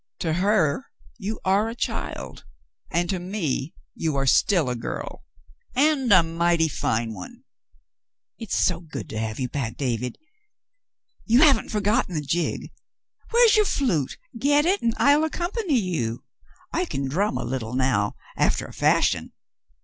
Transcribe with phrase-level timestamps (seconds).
[0.21, 0.87] "To her
[1.19, 2.43] you are a child,
[2.89, 5.25] and to me you are still a girl,
[5.75, 7.43] and a mighty fine one."
[8.39, 10.17] "It's so good to have you back, David!
[11.25, 12.71] You haven't forgotten the Jig!
[13.29, 14.17] Where's your flute?
[14.39, 16.23] Get it, and I'll accompany you.
[16.73, 19.33] I can drum a little now— after a fashion.